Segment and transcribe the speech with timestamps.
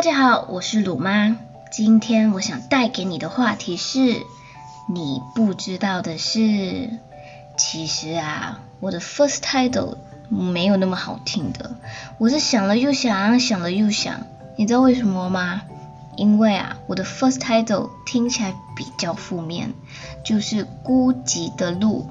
[0.00, 1.36] 大家好，我是鲁妈。
[1.70, 4.22] 今天我想带给你的话题是
[4.88, 6.88] 你不知道的事。
[7.58, 9.98] 其实啊，我的 first title
[10.30, 11.76] 没有那么好听的，
[12.16, 14.22] 我是想了又想，想了又想。
[14.56, 15.60] 你知道为什么吗？
[16.16, 19.74] 因为啊，我的 first title 听起来比较负面，
[20.24, 22.08] 就是孤寂的路。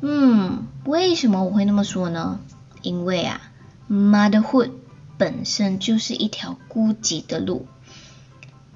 [0.00, 2.40] 嗯，为什么我会那么说呢？
[2.82, 3.40] 因为啊
[3.88, 4.72] ，motherhood
[5.16, 7.66] 本身就是一条孤寂的路，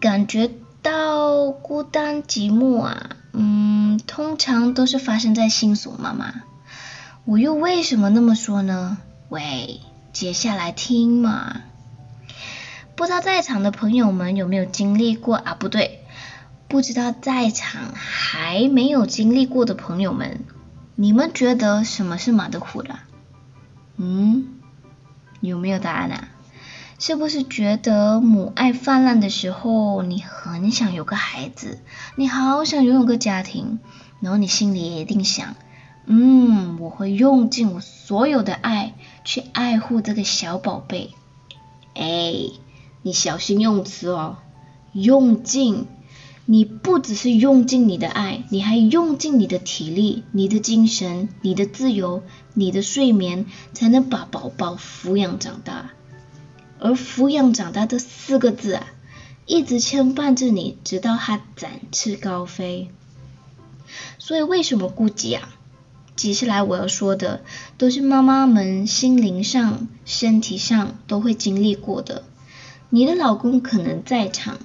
[0.00, 0.50] 感觉
[0.82, 6.42] 到孤单寂寞啊，嗯，通常都是发生在新手妈妈。
[7.24, 8.98] 我又为什么那么说呢？
[9.28, 9.80] 喂，
[10.12, 11.62] 接下来听嘛。
[12.96, 15.54] 不知道在场的朋友们有没有经历过啊？
[15.54, 16.00] 不对，
[16.68, 20.40] 不知道在场还没有经历过的朋友们，
[20.94, 22.98] 你们觉得什么是马的虎的？
[23.98, 24.48] 嗯，
[25.40, 26.28] 有没有答案啊？
[26.98, 31.78] 是不是觉得母爱泛滥的时候，你很想有个孩子，
[32.16, 33.78] 你好想拥有个家庭，
[34.20, 35.54] 然后你心里也一定想，
[36.06, 41.10] 嗯，我会用尽我所有的爱去爱护这个小宝贝，
[41.94, 42.50] 哎。
[43.02, 44.38] 你小心用词哦，
[44.92, 45.86] 用尽，
[46.46, 52.24] 你不只是用尽你的爱，你还用尽你的体力、你的精神、你的自由、
[52.54, 55.92] 你的睡眠，才能把宝宝抚养长大。
[56.80, 58.86] 而抚养长大这四个字啊，
[59.46, 62.90] 一直牵绊着你，直到他展翅高飞。
[64.18, 65.48] 所以为什么顾及啊？
[66.14, 67.42] 接下来我要说的，
[67.76, 72.24] 都是妈妈们心灵上、身体上都会经历过的。
[72.90, 74.58] 你的老公可能在场，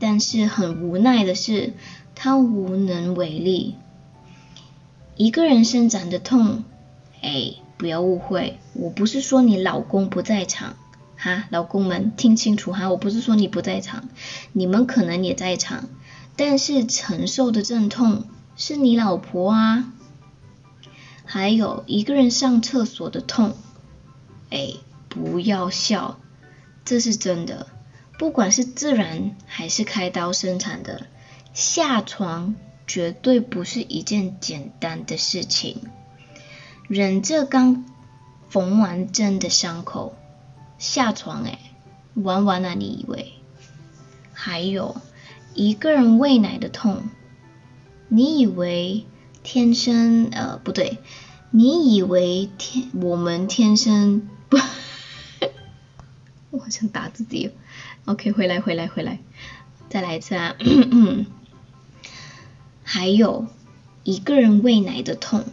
[0.00, 1.74] 但是很无奈的是，
[2.14, 3.74] 他无能为力。
[5.16, 6.64] 一个人生长的痛，
[7.20, 10.76] 哎，不要误会，我不是说你老公不在场，
[11.18, 14.08] 哈，老公们听清楚哈，我不是说你不在场，
[14.52, 15.88] 你们可能也在场，
[16.36, 18.24] 但是承受的阵痛
[18.56, 19.92] 是你老婆啊。
[21.24, 23.54] 还有一个人上厕所的痛，
[24.50, 24.74] 哎，
[25.08, 26.20] 不要笑。
[26.84, 27.66] 这是真的，
[28.18, 31.08] 不管是自然还是开刀生产的，
[31.52, 32.54] 下床
[32.86, 35.82] 绝对不是一件简单的事情。
[36.86, 37.84] 忍着刚
[38.48, 40.16] 缝完针的伤口
[40.78, 41.58] 下床，哎，
[42.14, 42.74] 玩玩啊？
[42.74, 43.32] 你以为？
[44.32, 44.96] 还有
[45.54, 47.02] 一个人喂奶的痛，
[48.08, 49.04] 你以为
[49.42, 50.28] 天生？
[50.30, 50.98] 呃，不对，
[51.50, 54.56] 你以为天我们天生不？
[56.50, 57.50] 我好想打自己
[58.06, 59.18] ，OK，回来回来回来，
[59.90, 60.54] 再来一次啊！
[62.84, 63.46] 还有
[64.04, 65.44] 一个人喂奶的痛，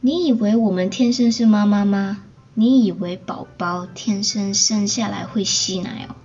[0.00, 2.22] 你以为我们天生是妈妈吗？
[2.58, 6.16] 你以为宝宝天生生下来会吸奶哦？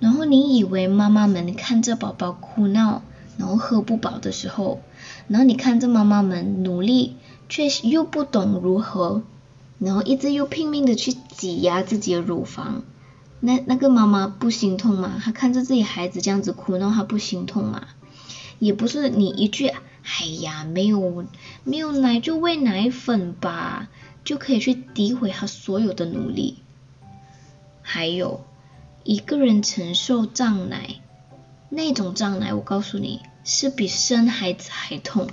[0.00, 3.02] 然后你以为妈妈们看着宝宝哭闹，
[3.36, 4.80] 然后喝不饱的时候，
[5.26, 7.16] 然后你看着妈妈们努力，
[7.50, 9.22] 却又不懂如何。
[9.78, 12.82] 然后一直又拼命的去挤压自己的乳房，
[13.40, 15.20] 那那个妈妈不心痛吗？
[15.22, 17.86] 她看着自己孩子这样子哭，闹她不心痛吗？
[18.58, 21.26] 也不是你一句，哎呀，没有
[21.64, 23.90] 没有奶就喂奶粉吧，
[24.24, 26.58] 就可以去诋毁他所有的努力。
[27.82, 28.44] 还有
[29.04, 30.96] 一个人承受胀奶，
[31.70, 35.28] 那种胀奶，我告诉你是比生孩子还痛，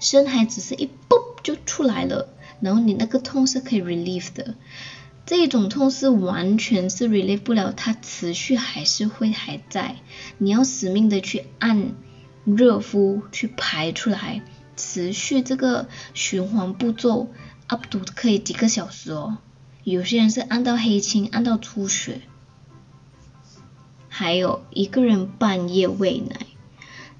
[0.00, 2.28] 生孩子是一蹦就出来了。
[2.60, 4.54] 然后你那个痛是可以 relief 的，
[5.24, 9.96] 这种痛是完全是 relief 不了，它持续还是会还在，
[10.36, 11.92] 你要死命的去按
[12.44, 14.42] 热敷去排出来，
[14.76, 17.28] 持续这个循环步骤
[17.70, 19.38] up to 可以几个小时哦，
[19.84, 22.22] 有些人是按到黑青，按到出血，
[24.08, 26.46] 还有一个人半夜喂奶，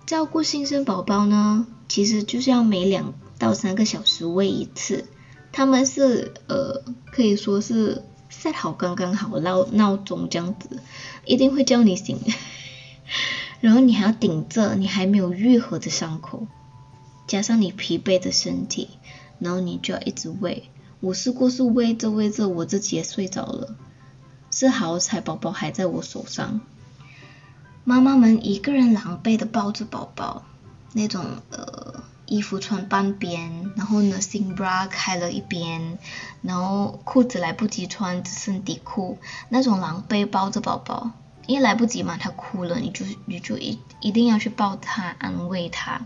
[0.07, 5.07] 照顾新生宝宝呢，其实就是要每两到三个小时喂一次。
[5.53, 6.83] 他们是呃，
[7.13, 10.81] 可以说是 set 好刚刚好闹闹钟这样子，
[11.25, 12.19] 一定会叫你醒，
[13.61, 16.49] 然后你还要顶着你还没有愈合的伤口，
[17.29, 18.89] 加上你疲惫的身体，
[19.41, 20.71] 然后你就要一直喂。
[21.01, 23.75] 我试过是喂着喂着，我自己也睡着了，
[24.53, 26.61] 是好彩宝宝还在我手上。
[27.83, 30.45] 妈妈们一个人狼狈的抱着宝宝，
[30.93, 32.05] 那种呃。
[32.31, 35.99] 衣服穿半边，然后呢，sing bra 开了一边，
[36.43, 41.11] 然后裤子来不及穿，只剩底裤，那种狼狈抱着宝宝，
[41.51, 46.03] 因为来不及嘛，他哭了，你就你就一一定要去抱他，安慰他，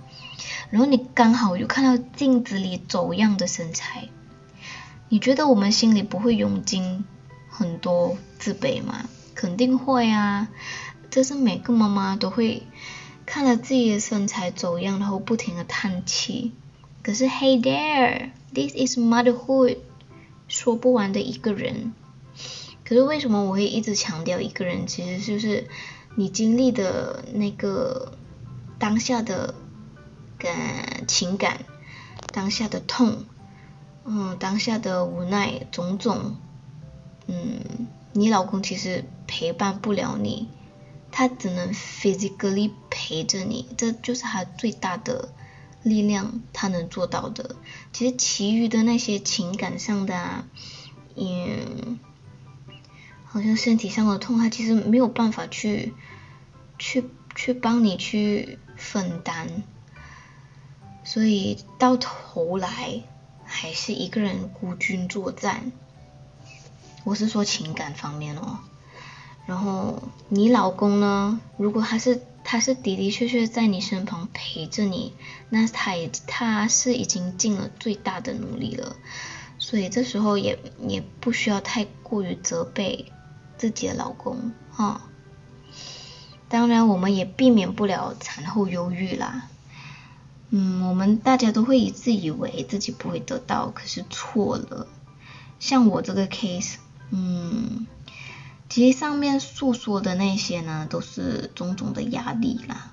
[0.70, 4.08] 然后你刚好又看到镜子里走样的身材，
[5.11, 7.05] 你觉得我们心里不会涌进
[7.50, 9.05] 很多自卑吗？
[9.35, 10.49] 肯定会啊，
[11.11, 12.62] 这是每个妈妈都会
[13.26, 16.52] 看了自己的身材走样，然后不停的叹气。
[17.02, 19.76] 可是，Hey there，this is motherhood，
[20.49, 21.93] 说不完的一个人。
[22.84, 24.86] 可是为什么我会一直强调一个人？
[24.86, 25.66] 其实就是
[26.16, 28.12] 你经历的那个
[28.78, 29.54] 当下的
[30.38, 31.64] 感情感，
[32.31, 33.25] 当下的痛，
[34.04, 36.36] 嗯，当下的无奈，种种，
[37.26, 40.48] 嗯，你老公其实陪伴不了你，
[41.10, 45.31] 他只能 physically 陪着你，这就是他最大的
[45.82, 47.56] 力量，他能做到的。
[47.94, 50.44] 其实其余的那些情感上的，
[51.16, 51.98] 嗯。
[53.34, 55.92] 好像身体上的痛，他其实没有办法去
[56.78, 57.04] 去
[57.34, 59.64] 去帮你去分担，
[61.02, 63.02] 所以到头来
[63.44, 65.72] 还是一个人孤军作战。
[67.02, 68.60] 我是说情感方面哦。
[69.46, 71.40] 然后你老公呢？
[71.56, 75.12] 如果他是他是的的确确在你身旁陪着你，
[75.48, 78.94] 那他也他是已经尽了最大的努力了。
[79.58, 83.10] 所以这时候也也不需要太过于责备。
[83.56, 85.03] 自己的老公，哈，
[86.49, 89.49] 当然我们也避免不了产后忧郁啦。
[90.51, 94.87] 嗯，我们大家都会以自以为自己不会得到，可是错了。
[95.59, 96.75] 像我这个 case，
[97.11, 97.87] 嗯，
[98.69, 102.93] 其实上面诉说的那些呢，都是种种的压力啦。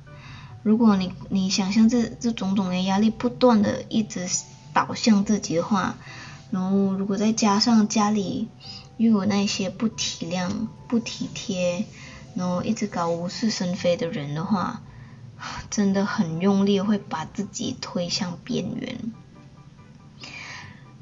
[0.63, 4.27] 如果你你想象这这种种的压力不断的一直
[4.73, 5.97] 导向自己的话，
[6.49, 8.47] 然后如果再加上家里。
[8.97, 11.85] 又有那些不体谅、不体贴，
[12.35, 14.81] 然后一直搞无事生非的人的话，
[15.69, 19.11] 真的很用力会把自己推向边缘。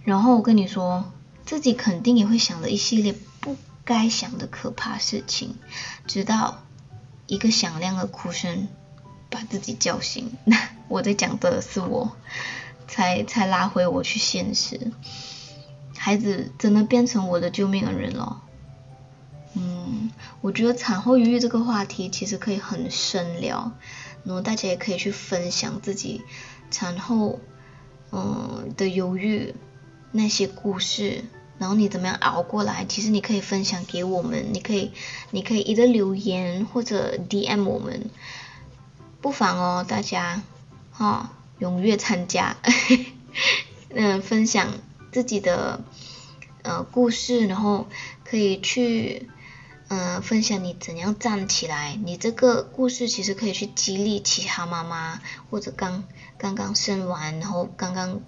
[0.04, 1.12] 然后我跟你说，
[1.46, 5.56] 自己肯定也会想了一系列不该想的可怕事情，
[6.08, 6.64] 直到
[7.28, 8.68] 一个响亮的哭声
[9.30, 10.32] 把自己叫醒。
[10.46, 10.58] 那
[10.88, 12.16] 我在讲的是我，
[12.88, 14.92] 才才拉回我去现实。
[16.02, 18.42] 孩子真的变成我的救命恩人了。
[19.54, 23.74] 嗯，我觉得产后抑郁这个话题其实可以很深聊，
[24.24, 26.22] 然后大家也可以去分享自己
[26.72, 27.42] 产后
[28.14, 29.54] 嗯的忧郁
[30.14, 31.26] 那些故事，
[31.58, 32.86] 然后你怎么样熬过来？
[32.88, 34.94] 其实你可以分享给我们，你可以
[35.32, 38.10] 你可以一个留言或者 DM 我们，
[39.20, 40.42] 不妨哦，大家
[40.92, 42.56] 哈踊跃参加，
[43.94, 44.70] 嗯，分享。
[45.12, 45.82] 自己的
[46.64, 47.88] 呃故事，然后
[48.24, 49.30] 可以去
[49.88, 51.96] 嗯分享你怎样站起来。
[52.04, 56.04] 你这个故事其实可以去激励其他妈妈，或者刚
[56.38, 58.22] 刚刚生完，然后刚刚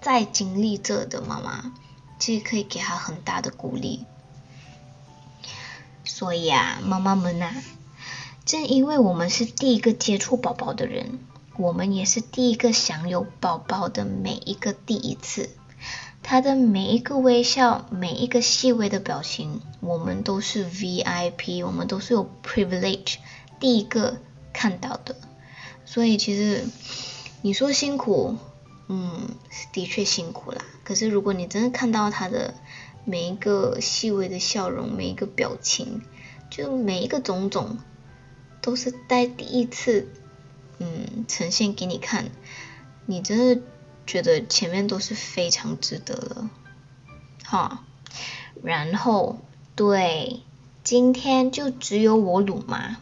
[0.00, 1.72] 在经历这的妈妈，
[2.18, 4.04] 其实可以给她很大的鼓励。
[6.04, 7.52] 所以啊，妈妈们呐，
[8.44, 11.20] 正因为我们是第一个接触宝宝的人，
[11.56, 15.50] 我们也是第一个享有宝宝的每一个第一次。
[16.24, 23.16] 他的每一个微笑，每一个细微的表情，我们都是 VIP，我们都是有 privilege，
[23.58, 24.18] 第一个
[24.52, 25.16] 看到的。
[25.84, 26.64] 所以其实
[27.42, 28.36] 你说辛苦，
[28.88, 29.30] 嗯，
[29.72, 30.64] 的确辛苦啦。
[30.84, 32.54] 可是如果你真的看到他的
[33.04, 36.02] 每一个细微的笑容，每一个表情，
[36.48, 37.78] 就每一个种种，
[38.60, 40.08] 都是在第一次，
[40.78, 42.30] 嗯，呈现给你看，
[43.06, 43.60] 你真的。
[44.06, 46.50] 觉得前面都是非常值得了，
[47.44, 47.84] 哈，
[48.62, 49.38] 然后
[49.74, 50.40] 对，
[50.84, 52.96] 今天就只有我鲁嘛，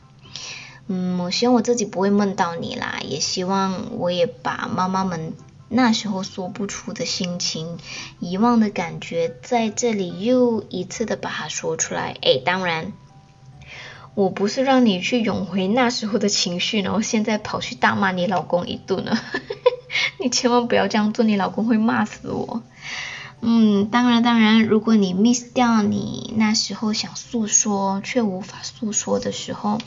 [0.87, 5.35] 嗯，我希望我自己不会梦到你啦，也希望我也把妈妈们
[5.69, 7.78] 那时候说不出的心情、
[8.19, 12.16] 遗忘的感觉，在这里又一次的把它说出来。
[12.23, 12.92] 哎，当然，
[14.14, 19.19] 我不是让你去涌回那时候的情绪，然后现在跑去大骂你老公一顿了。
[20.19, 22.62] 你千万不要这样做，你老公会骂死我。
[23.40, 29.79] 嗯，当然当然，如果你 miss 掉你那时候想诉说却无法诉说的时候，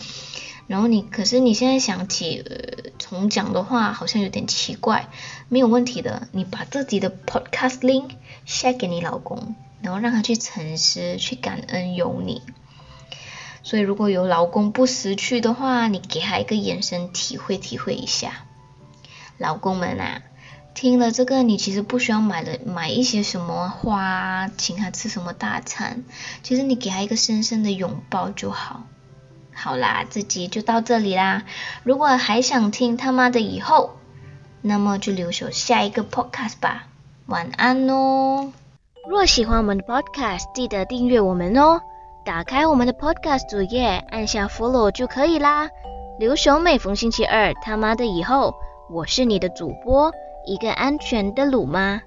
[0.65, 5.07] 然后你可是你现在想起呃重讲的话，好像有点奇怪，
[5.49, 8.09] 没有问题的，你把自己的 podcast link
[8.47, 12.41] share 给你老公，然后让他去沉思，去感恩有你。
[13.63, 18.45] 所以如果有老公不识趣的话，你给他一个眼神，体会体会一下。
[19.37, 20.21] 老公们啊，
[20.75, 26.03] 听了这个，你其实不需要买了买一些什么花，请他吃什么大餐，
[26.43, 28.83] 其实你给他一个深深的拥抱就好。
[29.53, 31.43] 好啦，这集就到这里啦。
[31.83, 33.97] 如果还想听他妈的以后，
[34.61, 36.87] 那么就留守下一个 podcast 吧。
[37.27, 38.51] 晚安哦。
[39.07, 41.81] 若喜欢我们的 podcast，记得订阅我们哦。
[42.25, 45.69] 打开我们的 Podcast 主页，按下 Follow 就可以啦。
[46.17, 48.53] 刘雄每逢星期二他妈的以后，
[48.89, 50.09] 我是你的主播，
[50.45, 52.01] 一个安全的鲁妈。